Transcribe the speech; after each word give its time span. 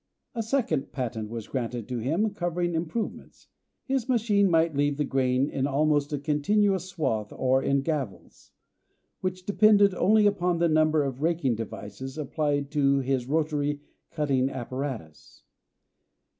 A 0.33 0.41
second 0.41 0.91
patent 0.91 1.29
was 1.29 1.45
granted 1.47 1.87
to 1.89 1.99
him 1.99 2.33
covering 2.33 2.73
improvements. 2.73 3.49
His 3.83 4.09
machine 4.09 4.49
might 4.49 4.75
leave 4.75 4.97
the 4.97 5.03
grain 5.05 5.47
in 5.47 5.67
almost 5.67 6.11
a 6.11 6.17
continuous 6.17 6.85
swath 6.85 7.31
or 7.31 7.61
in 7.61 7.83
gavels, 7.83 8.49
which 9.19 9.45
depended 9.45 9.93
only 9.93 10.25
upon 10.25 10.57
the 10.57 10.67
number 10.69 11.03
of 11.03 11.21
raking 11.21 11.53
devices 11.53 12.17
applied 12.17 12.71
to 12.71 12.97
his 13.01 13.27
rotary 13.27 13.81
cutting 14.09 14.49
apparatus. 14.49 15.43